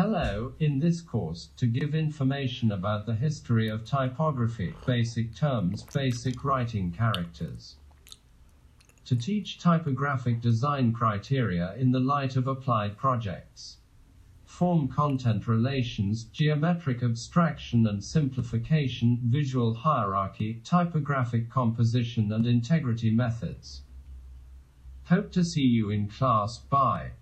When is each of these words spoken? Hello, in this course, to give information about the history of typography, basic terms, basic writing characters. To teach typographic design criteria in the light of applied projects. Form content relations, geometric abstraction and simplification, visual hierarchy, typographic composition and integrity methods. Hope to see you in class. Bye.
Hello, 0.00 0.52
in 0.60 0.78
this 0.78 1.00
course, 1.00 1.48
to 1.56 1.66
give 1.66 1.92
information 1.92 2.70
about 2.70 3.04
the 3.04 3.16
history 3.16 3.66
of 3.66 3.84
typography, 3.84 4.72
basic 4.86 5.34
terms, 5.34 5.82
basic 5.92 6.44
writing 6.44 6.92
characters. 6.92 7.74
To 9.06 9.16
teach 9.16 9.58
typographic 9.58 10.40
design 10.40 10.92
criteria 10.92 11.74
in 11.74 11.90
the 11.90 11.98
light 11.98 12.36
of 12.36 12.46
applied 12.46 12.96
projects. 12.96 13.78
Form 14.44 14.86
content 14.86 15.48
relations, 15.48 16.22
geometric 16.22 17.02
abstraction 17.02 17.84
and 17.84 18.04
simplification, 18.04 19.18
visual 19.24 19.74
hierarchy, 19.74 20.60
typographic 20.62 21.50
composition 21.50 22.30
and 22.30 22.46
integrity 22.46 23.10
methods. 23.10 23.82
Hope 25.06 25.32
to 25.32 25.42
see 25.42 25.66
you 25.66 25.90
in 25.90 26.06
class. 26.06 26.56
Bye. 26.58 27.14